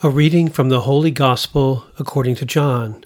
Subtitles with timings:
[0.00, 3.04] A reading from the Holy Gospel according to John.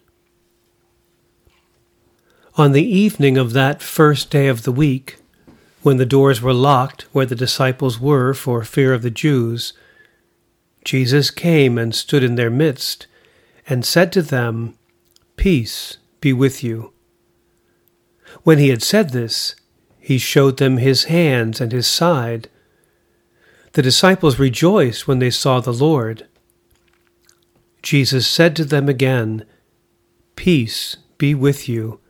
[2.56, 5.16] On the evening of that first day of the week,
[5.80, 9.72] when the doors were locked where the disciples were for fear of the Jews,
[10.84, 13.06] Jesus came and stood in their midst,
[13.66, 14.76] and said to them,
[15.36, 16.92] Peace be with you.
[18.42, 19.54] When he had said this,
[19.98, 22.50] he showed them his hands and his side.
[23.72, 26.26] The disciples rejoiced when they saw the Lord.
[27.82, 29.44] Jesus said to them again,
[30.36, 32.00] Peace be with you.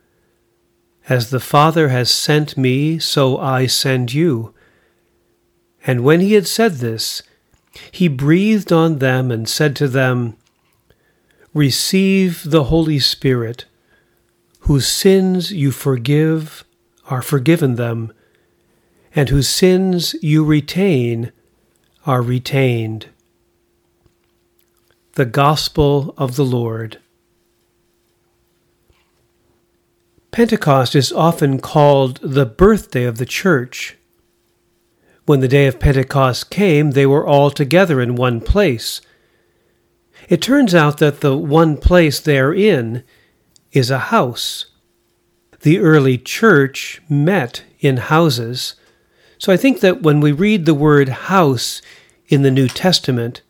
[1.09, 4.53] As the Father has sent me, so I send you.
[5.85, 7.23] And when he had said this,
[7.91, 10.37] he breathed on them and said to them,
[11.53, 13.65] Receive the Holy Spirit,
[14.61, 16.63] whose sins you forgive
[17.09, 18.13] are forgiven them,
[19.15, 21.31] and whose sins you retain
[22.05, 23.07] are retained.
[25.15, 26.97] The Gospel of the Lord.
[30.31, 33.95] Pentecost is often called the birthday of the Church.
[35.27, 39.01] When the day of Pentecost came, they were all together in one place.
[40.29, 43.03] It turns out that the one place they're in
[43.71, 44.65] is a house.
[45.61, 48.73] The early church met in houses.
[49.37, 51.83] So I think that when we read the word house
[52.29, 53.42] in the New Testament,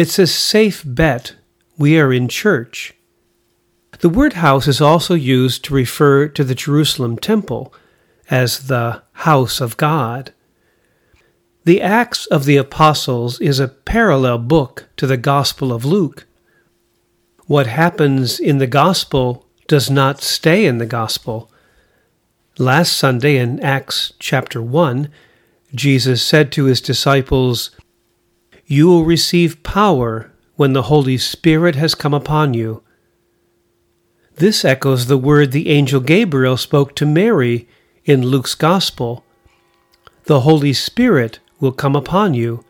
[0.00, 1.34] it's a safe bet
[1.76, 2.94] we are in church.
[3.98, 7.74] The word house is also used to refer to the Jerusalem temple
[8.30, 10.32] as the house of God.
[11.64, 16.26] The Acts of the Apostles is a parallel book to the Gospel of Luke.
[17.44, 21.52] What happens in the Gospel does not stay in the Gospel.
[22.56, 25.10] Last Sunday in Acts chapter 1,
[25.74, 27.70] Jesus said to his disciples,
[28.70, 32.80] you will receive power when the Holy Spirit has come upon you.
[34.36, 37.66] This echoes the word the angel Gabriel spoke to Mary
[38.04, 39.24] in Luke's Gospel.
[40.26, 42.64] The Holy Spirit will come upon you,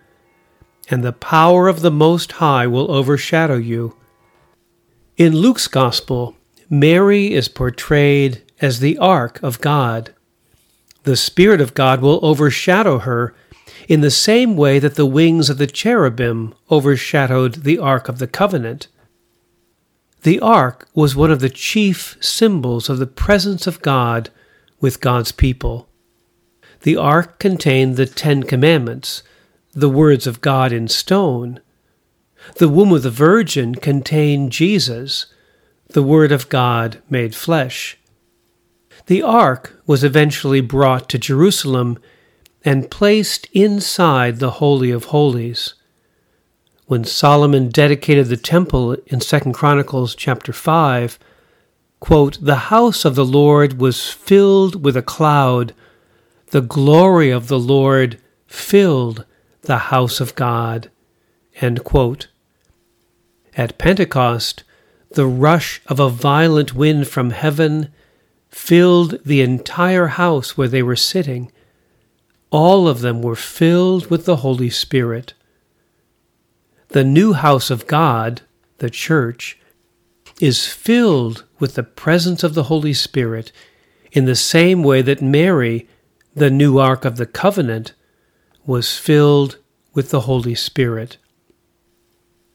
[0.89, 3.95] and the power of the Most High will overshadow you.
[5.19, 6.35] In Luke's Gospel,
[6.71, 10.15] Mary is portrayed as the Ark of God.
[11.03, 13.35] The Spirit of God will overshadow her
[13.91, 18.29] in the same way that the wings of the cherubim overshadowed the Ark of the
[18.29, 18.87] Covenant.
[20.23, 24.31] The Ark was one of the chief symbols of the presence of God
[24.81, 25.89] with God's people.
[26.83, 29.25] The Ark contained the Ten Commandments,
[29.73, 31.59] the words of God in stone.
[32.59, 35.27] The womb of the Virgin contained Jesus,
[35.89, 37.99] the Word of God made flesh.
[39.07, 41.99] The Ark was eventually brought to Jerusalem
[42.65, 45.75] and placed inside the Holy of Holies.
[46.87, 51.19] When Solomon dedicated the temple in 2 Chronicles chapter 5,
[52.01, 55.75] quote, The house of the Lord was filled with a cloud,
[56.49, 59.25] the glory of the Lord filled
[59.63, 60.91] the house of God.
[61.61, 62.29] End quote.
[63.57, 64.65] At Pentecost,
[65.13, 67.93] the rush of a violent wind from heaven
[68.49, 71.53] filled the entire house where they were sitting
[72.51, 75.35] all of them were filled with the Holy Spirit.
[76.89, 78.43] The new house of God,
[78.79, 79.59] the church,
[80.41, 83.53] is filled with the presence of the Holy Spirit
[84.13, 85.89] in the same way that Mary,
[86.35, 87.93] the new Ark of the Covenant,
[88.67, 89.59] was filled
[89.95, 91.19] with the Holy Spirit.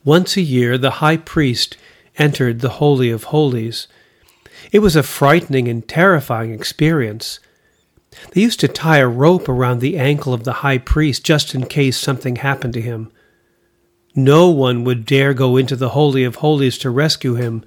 [0.03, 1.77] Once a year, the high priest
[2.17, 3.87] entered the Holy of Holies.
[4.71, 7.39] It was a frightening and terrifying experience.
[8.31, 11.65] They used to tie a rope around the ankle of the high priest just in
[11.65, 13.11] case something happened to him.
[14.15, 17.65] No one would dare go into the Holy of Holies to rescue him,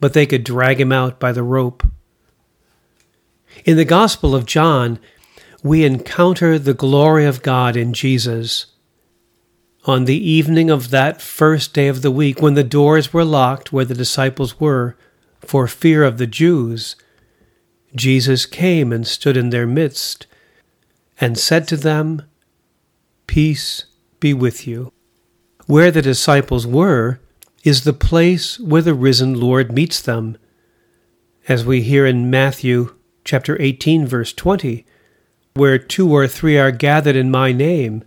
[0.00, 1.86] but they could drag him out by the rope.
[3.64, 4.98] In the Gospel of John,
[5.62, 8.66] we encounter the glory of God in Jesus.
[9.84, 13.72] On the evening of that first day of the week, when the doors were locked
[13.72, 14.96] where the disciples were,
[15.40, 16.96] for fear of the Jews,
[17.94, 20.26] Jesus came and stood in their midst
[21.20, 22.22] and said to them,
[23.26, 23.84] Peace
[24.20, 24.92] be with you.
[25.66, 27.20] Where the disciples were
[27.64, 30.36] is the place where the risen Lord meets them.
[31.48, 32.94] As we hear in Matthew
[33.24, 34.84] chapter 18 verse 20,
[35.54, 38.02] where two or three are gathered in my name,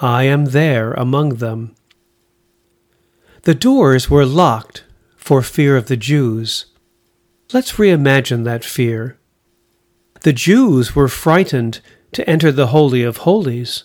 [0.00, 1.74] I am there among them.
[3.42, 4.84] The doors were locked
[5.16, 6.66] for fear of the Jews.
[7.52, 9.18] Let's reimagine that fear.
[10.20, 11.80] The Jews were frightened
[12.12, 13.84] to enter the Holy of Holies.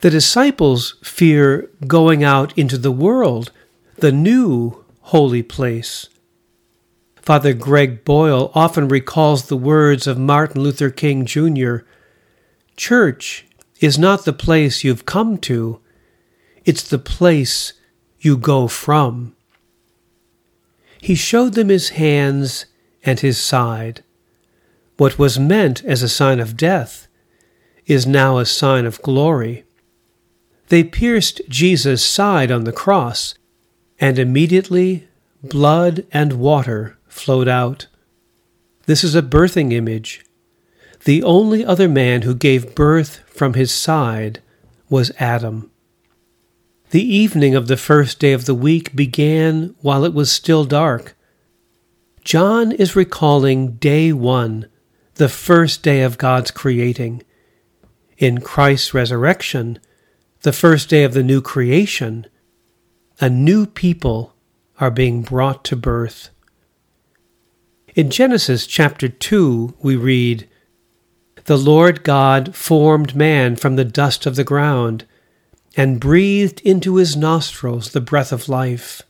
[0.00, 3.52] The disciples fear going out into the world,
[3.96, 6.10] the new holy place.
[7.16, 11.78] Father Greg Boyle often recalls the words of Martin Luther King Jr.
[12.76, 13.46] Church
[13.80, 15.80] is not the place you've come to,
[16.66, 17.72] it's the place
[18.18, 19.34] you go from.
[21.00, 22.66] He showed them his hands
[23.04, 24.02] and his side.
[24.96, 27.06] What was meant as a sign of death
[27.86, 29.64] is now a sign of glory.
[30.68, 33.34] They pierced Jesus' side on the cross,
[33.98, 35.08] and immediately
[35.42, 37.86] blood and water flowed out.
[38.86, 40.24] This is a birthing image.
[41.04, 44.42] The only other man who gave birth from his side
[44.90, 45.70] was Adam.
[46.90, 51.14] The evening of the first day of the week began while it was still dark.
[52.24, 54.68] John is recalling day one,
[55.16, 57.24] the first day of God's creating.
[58.16, 59.78] In Christ's resurrection,
[60.40, 62.26] the first day of the new creation,
[63.20, 64.34] a new people
[64.80, 66.30] are being brought to birth.
[67.94, 70.48] In Genesis chapter 2, we read,
[71.44, 75.04] The Lord God formed man from the dust of the ground
[75.78, 79.00] and breathed into his nostrils the breath of life.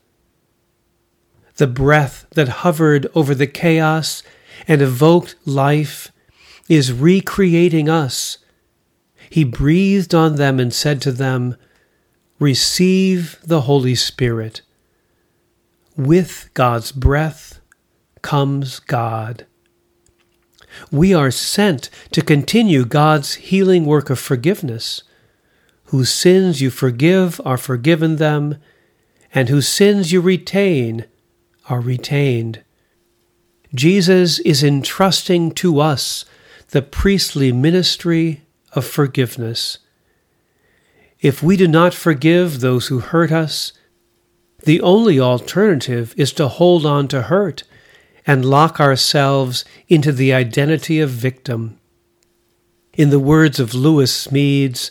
[1.57, 4.23] The breath that hovered over the chaos
[4.69, 6.13] and evoked life
[6.69, 8.39] is recreating us
[9.31, 11.57] he breathed on them and said to them,
[12.39, 14.63] Receive the Holy Spirit.
[15.97, 17.61] With God's breath
[18.23, 19.47] comes God.
[20.93, 25.03] We are sent to continue God's healing work of forgiveness.
[25.89, 28.57] Whose sins you forgive are forgiven them,
[29.35, 31.07] and whose sins you retain
[31.69, 32.63] are retained.
[33.75, 36.25] Jesus is entrusting to us
[36.69, 38.43] the priestly ministry
[38.73, 39.79] of forgiveness.
[41.21, 43.73] If we do not forgive those who hurt us,
[44.65, 47.63] the only alternative is to hold on to hurt
[48.27, 51.79] and lock ourselves into the identity of victim.
[52.93, 54.91] In the words of Lewis Smedes,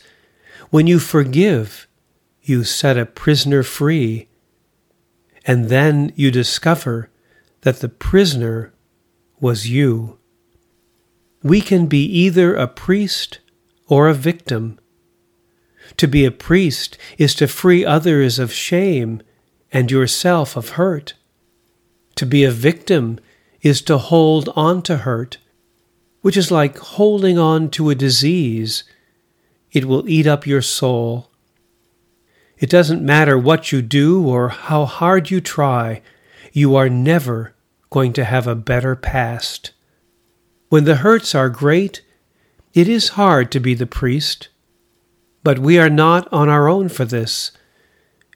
[0.70, 1.88] when you forgive,
[2.42, 4.28] you set a prisoner free,
[5.46, 7.10] and then you discover
[7.62, 8.74] that the prisoner
[9.40, 10.18] was you.
[11.44, 13.40] We can be either a priest
[13.88, 14.80] or a victim.
[15.98, 19.22] To be a priest is to free others of shame
[19.72, 21.14] and yourself of hurt.
[22.16, 23.20] To be a victim
[23.62, 25.38] is to hold on to hurt,
[26.22, 28.84] which is like holding on to a disease.
[29.78, 31.30] It will eat up your soul.
[32.58, 36.02] It doesn't matter what you do or how hard you try,
[36.52, 37.54] you are never
[37.92, 39.74] going to have a better past.
[40.70, 42.02] When the hurts are great,
[42.74, 44.50] it is hard to be the priest,
[45.44, 47.52] but we are not on our own for this.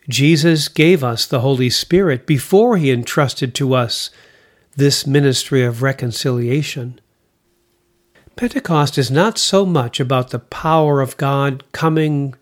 [0.08, 4.12] Jesus gave us the Holy Spirit before he entrusted to us
[4.76, 7.02] this ministry of reconciliation.
[8.36, 12.36] Pentecost is not so much about the power of God coming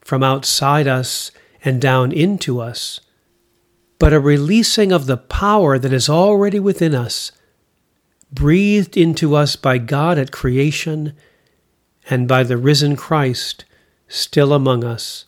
[0.00, 1.30] from outside us
[1.64, 3.00] and down into us,
[3.98, 7.32] but a releasing of the power that is already within us,
[8.30, 11.14] breathed into us by God at creation
[12.08, 13.64] and by the risen Christ
[14.08, 15.24] still among us.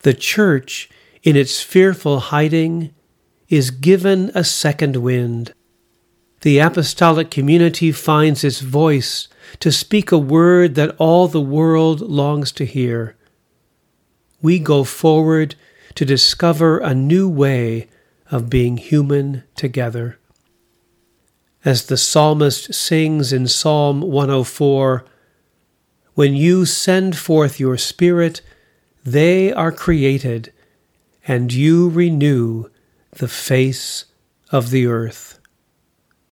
[0.00, 0.88] The church,
[1.22, 2.94] in its fearful hiding,
[3.48, 5.52] is given a second wind.
[6.42, 9.28] The apostolic community finds its voice
[9.58, 13.16] to speak a word that all the world longs to hear.
[14.40, 15.54] We go forward
[15.96, 17.88] to discover a new way
[18.30, 20.18] of being human together.
[21.62, 25.04] As the psalmist sings in Psalm 104,
[26.14, 28.40] when you send forth your Spirit,
[29.04, 30.52] they are created,
[31.28, 32.70] and you renew
[33.10, 34.06] the face
[34.50, 35.39] of the earth.